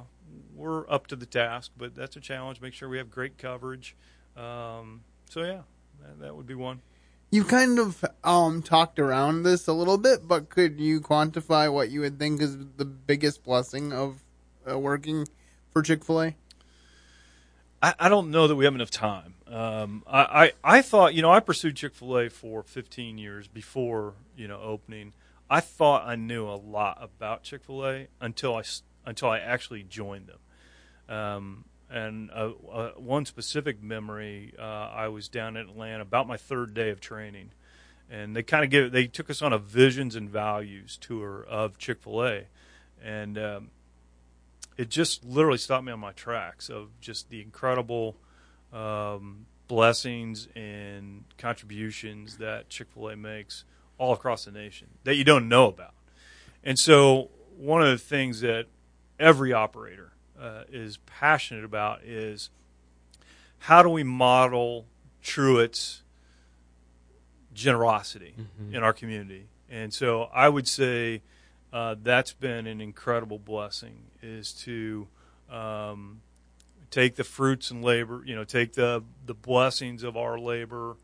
[0.56, 2.62] we're up to the task, but that's a challenge.
[2.62, 3.96] Make sure we have great coverage.
[4.38, 5.62] Um, so yeah,
[6.02, 6.82] that, that would be one.
[7.30, 11.90] You kind of um talked around this a little bit, but could you quantify what
[11.92, 14.24] you would think is the biggest blessing of
[14.70, 15.28] uh, working
[15.72, 16.36] for Chick Fil A?
[17.84, 19.36] I, I don't know that we have enough time.
[19.48, 20.22] Um, I,
[20.64, 24.48] I, I thought, you know, I pursued Chick fil A for 15 years before, you
[24.48, 25.14] know, opening.
[25.52, 28.64] I thought I knew a lot about Chick fil A until I,
[29.06, 31.14] until I actually joined them.
[31.14, 36.38] Um, and uh, uh, one specific memory, uh, I was down in Atlanta about my
[36.38, 37.52] third day of training.
[38.10, 41.78] And they kind of give, they took us on a visions and values tour of
[41.78, 42.44] Chick fil A.
[43.04, 43.72] And, um,
[44.78, 48.16] it just literally stopped me on my tracks of just the incredible
[48.72, 53.66] um, blessings and contributions that Chick fil A makes
[54.02, 55.94] all across the nation that you don't know about.
[56.64, 58.66] And so, one of the things that
[59.20, 62.50] every operator uh, is passionate about is
[63.60, 64.88] how do we model
[65.22, 66.02] Truett's
[67.54, 68.34] generosity
[68.72, 69.46] in our community?
[69.70, 71.22] And so, I would say
[71.72, 75.08] uh, that's been an incredible blessing is to
[75.48, 76.22] um,
[76.90, 80.98] take the fruits and labor, you know, take the the blessings of our labor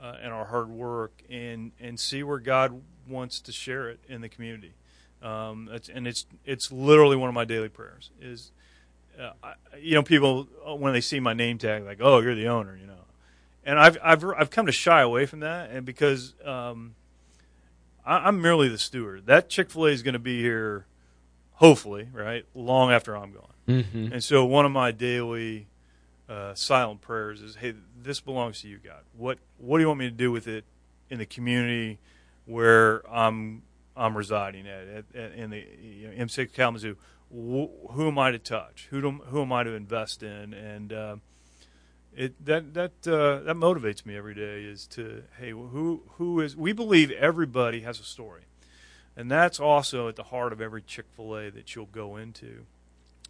[0.00, 4.20] uh, and our hard work, and and see where God wants to share it in
[4.20, 4.74] the community.
[5.22, 8.10] Um, that's, and it's it's literally one of my daily prayers.
[8.20, 8.52] Is
[9.20, 12.34] uh, I, you know people uh, when they see my name tag like oh you're
[12.34, 13.04] the owner you know,
[13.64, 16.94] and I've I've I've come to shy away from that, and because um,
[18.04, 19.26] I, I'm merely the steward.
[19.26, 20.86] That Chick Fil A is going to be here,
[21.54, 23.42] hopefully, right, long after I'm gone.
[23.68, 24.12] Mm-hmm.
[24.12, 25.66] And so one of my daily
[26.28, 29.02] uh, silent prayers is, "Hey, this belongs to you, God.
[29.16, 30.64] What What do you want me to do with it
[31.10, 31.98] in the community
[32.44, 33.62] where I'm
[33.96, 36.96] I'm residing at, at, at in the you know, M6 Kalamazoo?
[37.30, 38.88] Wh- who am I to touch?
[38.90, 40.52] Who do, Who am I to invest in?
[40.52, 41.16] And uh,
[42.16, 44.64] it that that uh, that motivates me every day.
[44.64, 46.56] Is to hey, who who is?
[46.56, 48.42] We believe everybody has a story,
[49.16, 52.66] and that's also at the heart of every Chick Fil A that you'll go into.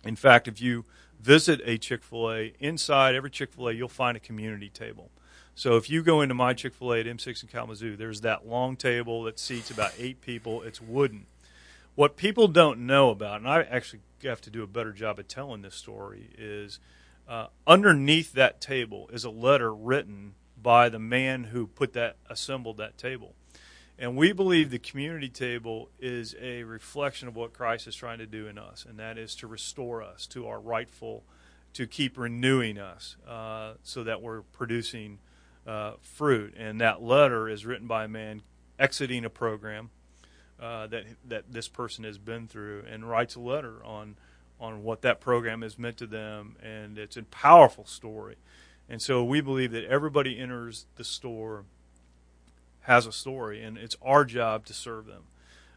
[0.06, 0.84] In fact, if you
[1.20, 5.10] visit a Chick fil A, inside every Chick fil A, you'll find a community table.
[5.54, 8.46] So if you go into my Chick fil A at M6 in Kalamazoo, there's that
[8.46, 10.62] long table that seats about eight people.
[10.62, 11.26] It's wooden.
[11.94, 15.28] What people don't know about, and I actually have to do a better job of
[15.28, 16.78] telling this story, is
[17.26, 22.76] uh, underneath that table is a letter written by the man who put that assembled
[22.76, 23.34] that table.
[23.98, 28.26] And we believe the community table is a reflection of what Christ is trying to
[28.26, 31.24] do in us, and that is to restore us to our rightful,
[31.72, 35.18] to keep renewing us uh, so that we're producing
[35.66, 36.54] uh, fruit.
[36.58, 38.42] And that letter is written by a man
[38.78, 39.90] exiting a program
[40.60, 44.16] uh, that that this person has been through, and writes a letter on
[44.60, 48.36] on what that program has meant to them, and it's a powerful story.
[48.88, 51.64] And so we believe that everybody enters the store
[52.86, 55.24] has a story, and it's our job to serve them.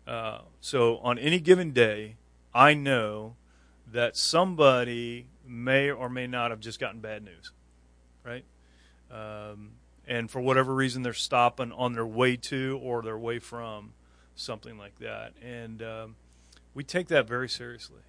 [0.07, 2.17] Uh, so on any given day,
[2.53, 3.35] I know
[3.91, 7.51] that somebody may or may not have just gotten bad news,
[8.23, 8.45] right?
[9.11, 9.71] Um,
[10.07, 13.93] and for whatever reason, they're stopping on their way to or their way from
[14.35, 16.15] something like that, and um,
[16.75, 18.01] we take that very seriously.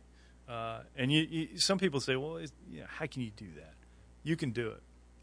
[0.46, 3.74] Uh, and you, you, some people say, "Well, you know, how can you do that?"
[4.22, 4.82] You can do it.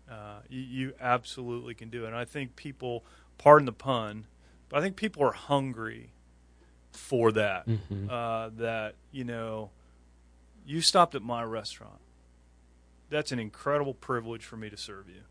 [0.10, 2.08] Uh, you, you absolutely can do it.
[2.08, 3.04] And I think people,
[3.38, 4.26] pardon the pun,
[4.70, 6.12] but I think people are hungry
[6.92, 7.68] for that.
[7.68, 8.10] Mhm.
[8.10, 9.72] Uh, that you know,
[10.66, 12.00] you stopped at my restaurant.
[13.10, 15.22] That's an incredible privilege for me to serve you.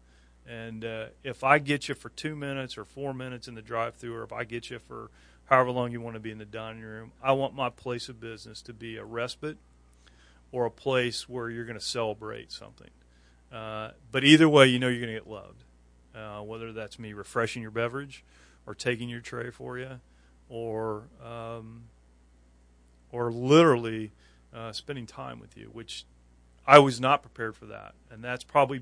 [0.46, 4.14] And uh, if I get you for two minutes or four minutes in the drive-through,
[4.14, 5.10] or if I get you for
[5.46, 8.20] however long you want to be in the dining room, I want my place of
[8.20, 9.58] business to be a respite
[10.52, 12.90] or a place where you're going to celebrate something.
[13.52, 15.64] Uh, but either way, you know you're going to get loved.
[16.16, 18.24] Uh, whether that's me refreshing your beverage,
[18.66, 20.00] or taking your tray for you,
[20.48, 21.82] or um,
[23.12, 24.12] or literally
[24.54, 26.06] uh, spending time with you, which
[26.66, 28.80] I was not prepared for that, and that's probably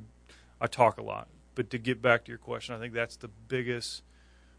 [0.60, 1.26] I talk a lot.
[1.56, 4.02] But to get back to your question, I think that's the biggest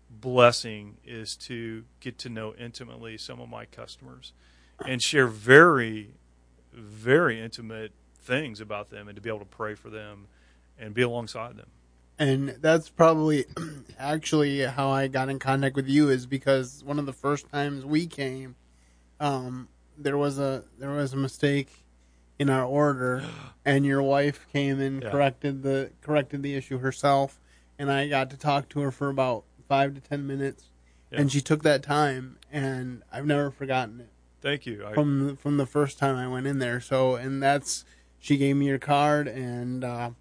[0.09, 4.33] blessing is to get to know intimately some of my customers
[4.85, 6.11] and share very,
[6.73, 10.27] very intimate things about them, and to be able to pray for them
[10.77, 11.67] and be alongside them.
[12.17, 13.45] And that's probably
[13.99, 17.86] actually how I got in contact with you is because one of the first times
[17.86, 18.56] we came,
[19.19, 21.84] um, there was a there was a mistake
[22.39, 23.23] in our order,
[23.65, 25.12] and your wife came and Yeah.
[25.12, 27.39] corrected the corrected the issue herself,
[27.78, 30.69] and I got to talk to her for about five to ten minutes,
[31.12, 31.21] Yeah.
[31.21, 34.10] and she took that time, and I've never forgotten it
[34.41, 34.86] Thank you.
[34.86, 36.80] I, from the, from the first time I went in there.
[36.80, 37.84] So, and that's
[38.19, 40.12] she gave me your card, and uh,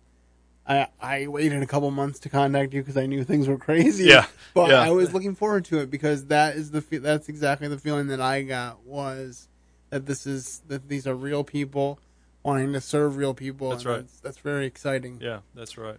[0.67, 4.05] I I waited a couple months to contact you because I knew things were crazy.
[4.05, 4.81] Yeah, but yeah.
[4.81, 8.07] I was looking forward to it because that is the fe- that's exactly the feeling
[8.09, 9.49] that I got was
[9.91, 11.99] that this is that these are real people
[12.43, 13.71] wanting to serve real people.
[13.71, 14.01] That's and right.
[14.01, 15.19] That's, that's very exciting.
[15.21, 15.99] yeah, that's right.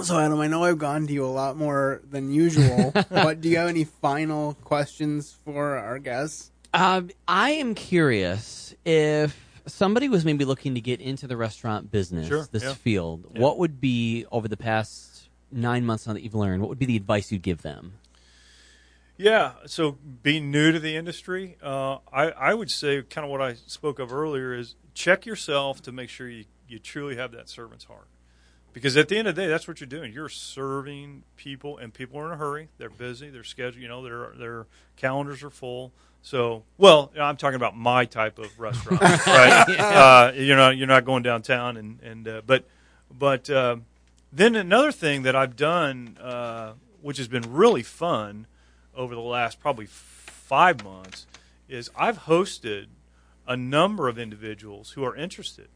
[0.00, 3.48] So, Adam, I know I've gone to you a lot more than usual, but do
[3.48, 6.52] you have any final questions for our guests?
[6.72, 9.36] Um, I am curious if
[9.68, 12.74] somebody was maybe looking to get into the restaurant business, Sure, this yeah.
[12.74, 13.26] field.
[13.32, 13.40] Yeah.
[13.40, 16.60] What would be over the past nine months now that you've learned?
[16.62, 17.94] What would be the advice you'd give them?
[19.16, 19.52] Yeah.
[19.66, 23.54] So being new to the industry, uh, I, I would say kind of what I
[23.54, 27.84] spoke of earlier is check yourself to make sure you, you truly have that servant's
[27.84, 28.08] heart.
[28.72, 30.12] Because at the end of the day, that's what you're doing.
[30.12, 32.68] You're serving people, and people are in a hurry.
[32.78, 33.30] They're busy.
[33.30, 35.92] Their schedule, you know, their their calendars are full.
[36.22, 39.68] So, well, I'm talking about my type of restaurant, right?
[39.78, 42.64] uh, you're not you're not going downtown, and and uh, but
[43.16, 43.76] but uh,
[44.32, 48.46] then another thing that I've done, uh, which has been really fun
[48.94, 51.26] over the last probably five months,
[51.68, 52.86] is I've hosted
[53.46, 55.68] a number of individuals who are interested,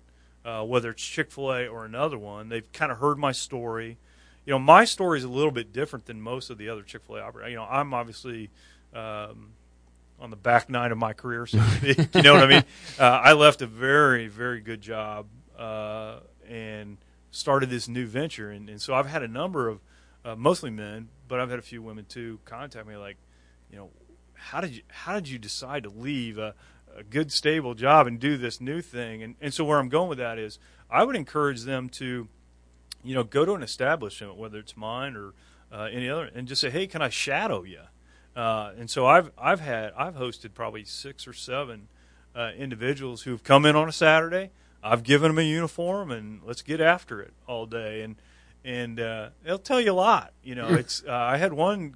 [0.44, 2.48] uh, whether it's Chick Fil A or another one.
[2.48, 3.98] They've kind of heard my story.
[4.44, 7.02] You know, my story is a little bit different than most of the other Chick
[7.06, 7.50] Fil A operators.
[7.50, 8.50] You know, I'm obviously.
[8.94, 9.52] Um,
[10.20, 12.64] on the back nine of my career, so you know what I mean?
[12.96, 15.26] Uh, I left a very, very good job
[15.58, 16.98] uh, and
[17.32, 18.50] started this new venture.
[18.50, 19.80] And, and so I've had a number of,
[20.24, 23.16] uh, mostly men, but I've had a few women too, contact me like,
[23.68, 23.90] you know,
[24.34, 26.54] how did you how did you decide to leave a,
[26.96, 29.22] a good stable job and do this new thing?
[29.22, 30.58] And and so where I'm going with that is,
[30.90, 32.28] I would encourage them to,
[33.02, 35.32] you know, go to an establishment, whether it's mine or
[35.72, 37.80] uh, any other, and just say, hey, can I shadow you?
[38.34, 41.88] Uh, and so I've I've had I've hosted probably six or seven
[42.34, 44.50] uh, individuals who've come in on a Saturday.
[44.82, 48.16] I've given them a uniform and let's get after it all day, and
[48.64, 50.32] and uh, they'll tell you a lot.
[50.42, 51.94] You know, it's uh, I had one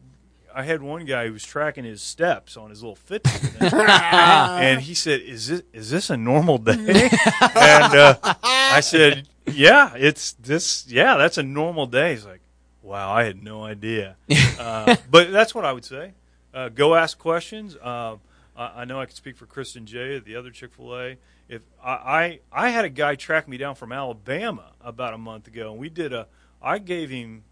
[0.56, 3.20] I had one guy who was tracking his steps on his little thing.
[3.60, 6.72] and he said, "Is this is this a normal day?"
[7.54, 10.86] and uh, I said, "Yeah, it's this.
[10.88, 12.40] Yeah, that's a normal day." He's like,
[12.80, 14.16] "Wow, I had no idea."
[14.58, 16.14] Uh, but that's what I would say.
[16.54, 17.76] Uh, go ask questions.
[17.82, 18.20] Um,
[18.56, 21.16] I, I know I can speak for Kristen J at the other Chick Fil A.
[21.46, 25.46] If I, I I had a guy track me down from Alabama about a month
[25.46, 26.26] ago, and we did a.
[26.62, 27.44] I gave him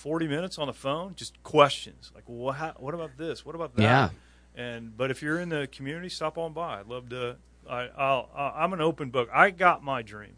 [0.00, 2.56] forty minutes on the phone, just questions like, "What?
[2.56, 3.44] How, what about this?
[3.44, 4.08] What about that?" Yeah.
[4.54, 6.80] And but if you're in the community, stop on by.
[6.80, 7.36] I'd love to.
[7.68, 9.28] I, I'll, I'm an open book.
[9.32, 10.36] I got my dream.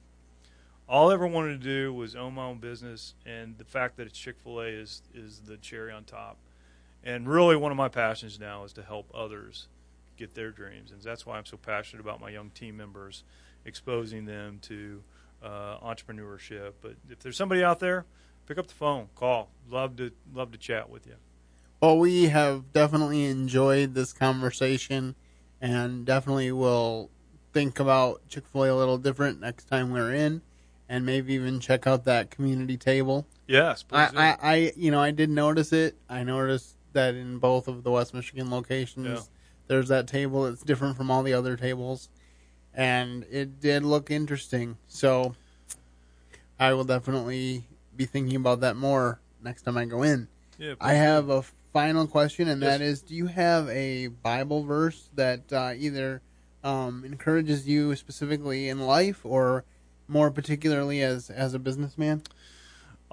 [0.89, 4.07] All I ever wanted to do was own my own business, and the fact that
[4.07, 6.37] it's Chick Fil A is is the cherry on top.
[7.05, 9.69] And really, one of my passions now is to help others
[10.17, 13.25] get their dreams, and that's why I'm so passionate about my young team members,
[13.65, 15.03] exposing them to
[15.43, 16.73] uh, entrepreneurship.
[16.81, 18.05] But if there's somebody out there,
[18.53, 19.49] pick up the phone, call.
[19.71, 21.15] Love to love to chat with you.
[21.81, 25.15] Well, we have definitely enjoyed this conversation
[25.63, 27.11] and definitely will
[27.55, 30.43] think about Chick fil A a little different next time we're in
[30.87, 33.27] and maybe even check out that community table.
[33.47, 34.33] Yes, please I.
[34.33, 35.97] I, I, you know, I did notice it.
[36.11, 39.21] I noticed that in both of the West Michigan locations, Yeah.
[39.67, 42.11] there's that table that's different from all the other tables.
[42.75, 44.77] And it did look interesting.
[44.89, 45.35] So
[46.61, 47.65] I will definitely
[47.97, 50.29] be thinking about that more next time I go in.
[50.59, 52.79] yeah, I have a final question, and Yes.
[52.79, 56.23] that is: Do you have a Bible verse that uh, either
[56.63, 59.65] um, encourages you specifically in life, or
[60.09, 62.23] more particularly as as a businessman?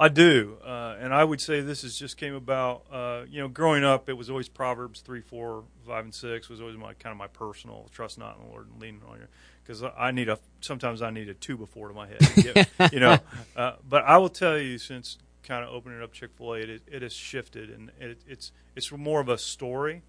[0.01, 2.83] I do, uh, and I would say this has just came about.
[2.89, 6.61] Uh, you know, growing up, it was always Proverbs three, four, five, and six was
[6.61, 9.27] always my kind of my personal trust not in the Lord and leaning on you
[9.69, 12.19] because I need a sometimes I need a two before to my head.
[12.35, 13.19] get- you know,
[13.55, 16.81] uh, but I will tell you since kind of opening up Chick Fil A, it,
[16.87, 20.01] it has shifted, and it, it's it's more of a story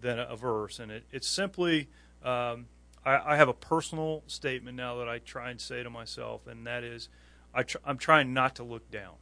[0.00, 1.88] than a, verse, and it, it's simply.
[2.24, 2.66] Um,
[3.04, 6.66] I, I have a personal statement now that I try and say to myself, and
[6.66, 7.08] that is,
[7.54, 9.14] I tr- I'm trying not to look down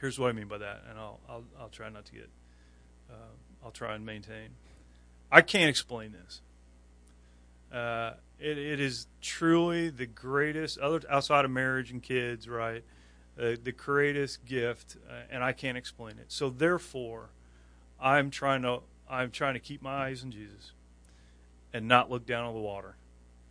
[0.00, 2.28] here's what I mean by that, and I'll I'll, I'll try not to get.
[3.08, 3.14] Uh,
[3.64, 4.48] I'll try and maintain.
[5.30, 6.42] I can't explain this.
[7.72, 12.84] Uh, it, it is truly the greatest, other outside of marriage and kids, right?
[13.38, 16.26] Uh, the greatest gift, uh, and I can't explain it.
[16.28, 17.30] So therefore,
[18.00, 20.72] I'm trying to I'm trying to keep my eyes on Jesus
[21.72, 22.96] and not look down on the water.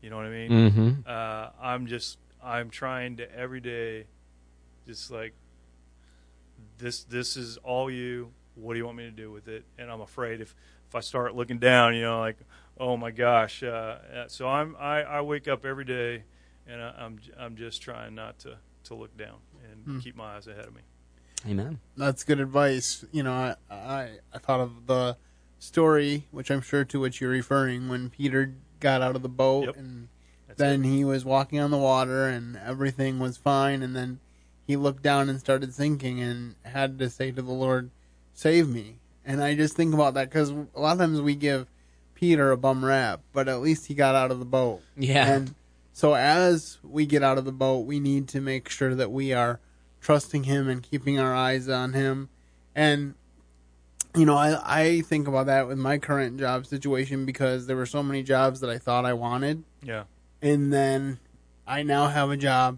[0.02, 0.52] You know what I mean?
[0.52, 0.90] Mm-hmm.
[1.06, 4.06] Uh, I'm just I'm trying to every day,
[4.86, 5.34] just like
[6.78, 7.04] this.
[7.04, 8.32] This is all you.
[8.56, 9.64] What do you want me to do with it?
[9.78, 10.54] And I'm afraid if
[10.90, 12.38] if I start looking down, you know, like
[12.82, 13.64] oh my gosh.
[13.64, 16.24] Uh, so I'm I, I wake up every day,
[16.68, 19.38] and I, I'm I'm just trying not to to look down
[19.86, 20.82] and keep my eyes ahead of me.
[21.48, 21.80] Amen.
[21.96, 23.06] That's good advice.
[23.12, 25.18] You know, I, I I thought of the
[25.60, 29.66] story, which I'm sure to which you're referring, when Peter got out of the boat
[29.68, 29.78] Yep.
[29.78, 30.08] and
[30.48, 30.88] That's then it.
[30.90, 34.20] he was walking on the water and everything was fine, and then
[34.66, 37.92] he looked down and started sinking and had to say to the Lord,
[38.34, 41.68] "Save me." And I just think about that because a lot of times we give
[42.22, 44.84] Peter a bum rap, but at least he got out of the boat.
[44.96, 45.26] Yeah.
[45.26, 45.56] And
[45.92, 49.34] so as we get out of the boat, we need to make sure that we
[49.34, 49.60] are
[50.02, 52.30] trusting him and keeping our eyes on him.
[52.76, 53.16] And
[54.16, 57.88] you know, I I think about that with my current job situation because there were
[57.88, 60.04] so many jobs that I thought I wanted yeah.
[60.44, 61.18] and then
[61.66, 62.78] I now have a job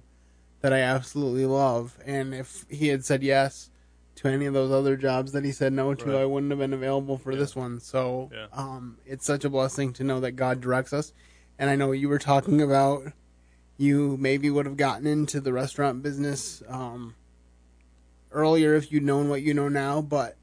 [0.61, 1.99] that I absolutely love.
[2.05, 3.69] And if he had said yes
[4.15, 6.21] to any of those other jobs that he said no to, Right.
[6.21, 7.39] I wouldn't have been available for Yeah.
[7.39, 7.79] this one.
[7.79, 8.47] So Yeah.
[8.53, 11.13] um, it's such a blessing to know that God directs us.
[11.57, 13.11] And I know you were talking about
[13.77, 17.15] you maybe would have gotten into the restaurant business um,
[18.31, 20.37] earlier if you'd known what you know now, but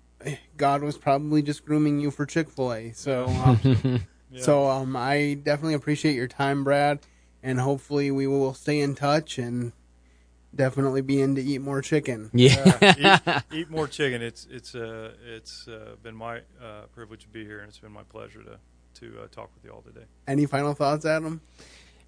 [0.57, 2.93] God was probably just grooming you for Chick Fil A.
[2.93, 3.27] So.
[3.27, 4.01] Um,
[4.33, 4.43] Yeah.
[4.43, 7.01] so um, I definitely appreciate your time, Brad,
[7.43, 9.73] and hopefully we will stay in touch and
[10.55, 12.31] definitely be in to eat more chicken.
[12.33, 12.79] Yeah.
[12.81, 14.23] Uh, eat, eat more chicken.
[14.23, 17.93] It's it's uh, it's uh, been my uh, privilege to be here, and it's been
[17.93, 18.59] my pleasure to
[19.01, 20.05] to uh, talk with you all today.
[20.27, 21.41] Any final thoughts, Adam?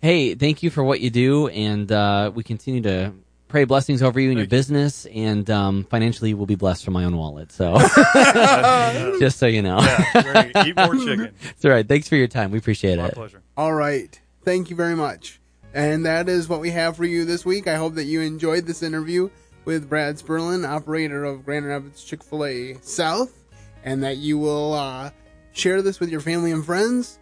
[0.00, 3.12] hey, thank you for what you do, and uh, we continue to
[3.46, 4.48] pray blessings over you and your you.
[4.50, 7.52] business, and um, financially, we'll be blessed from my own wallet.
[7.52, 7.78] So,
[9.20, 10.22] just so you know, Yeah,
[10.52, 10.66] great.
[10.66, 11.32] Eat more chicken.
[11.42, 11.86] it's all right.
[11.86, 12.50] Thanks for your time.
[12.50, 13.08] We appreciate My it.
[13.08, 13.42] My pleasure.
[13.56, 14.20] All right.
[14.44, 15.38] Thank you very much.
[15.74, 17.66] And that is what we have for you this week.
[17.66, 19.30] I hope that you enjoyed this interview
[19.64, 23.44] with Brad Spurlin, operator of Grand Rapids Chick fil A South,
[23.84, 25.10] and that you will uh,
[25.52, 27.18] share this with your family and friends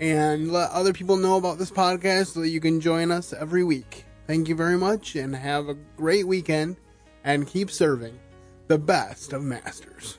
[0.00, 3.62] and let other people know about this podcast so that you can join us every
[3.62, 4.04] week.
[4.26, 6.76] Thank you very much and have a great weekend
[7.24, 8.18] and keep serving
[8.66, 10.18] the best of masters.